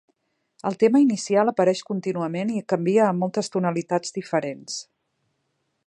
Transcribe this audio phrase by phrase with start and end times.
[0.69, 4.81] El tema inicial apareix contínuament i canvia a moltes tonalitats diferents.